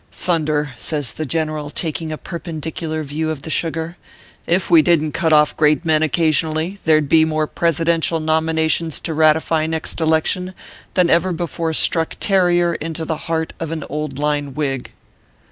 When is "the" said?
1.13-1.27, 3.43-3.51, 13.05-13.15